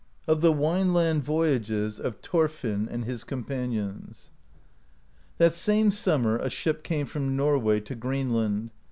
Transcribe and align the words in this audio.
OF 0.27 0.41
THE 0.41 0.51
WINELAND 0.51 1.21
VOYAGES 1.23 1.99
OF 1.99 2.15
THORFINN 2.23 2.89
AND 2.89 3.05
HIS 3.05 3.23
COMPANIONS. 3.23 4.31
That 5.37 5.53
same 5.53 5.91
summer 5.91 6.37
a 6.37 6.49
ship 6.49 6.81
came 6.81 7.05
from 7.05 7.35
Norway 7.35 7.81
to 7.81 7.93
Green 7.93 8.33
land. 8.33 8.71